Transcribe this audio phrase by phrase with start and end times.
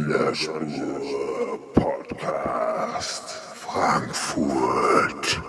[0.00, 5.42] Von der Spur Podcast Frankfurt.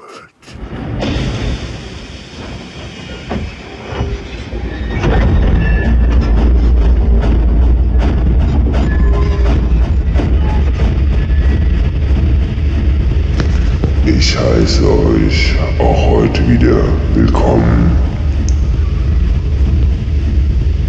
[14.05, 16.83] Ich heiße euch auch heute wieder
[17.13, 17.95] willkommen.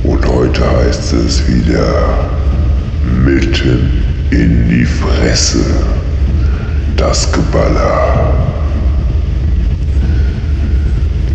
[0.02, 2.31] Und heute heißt es wieder
[3.24, 5.64] mitten in die Fresse.
[6.96, 8.32] Das Geballer.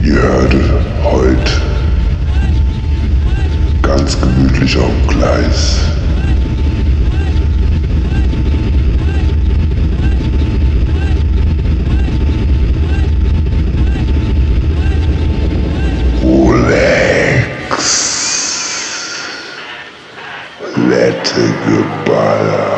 [0.03, 0.55] Ihr hört
[1.03, 1.51] heute
[3.81, 5.96] ganz gemütlich auf dem Gleis.
[21.37, 22.76] say goodbye.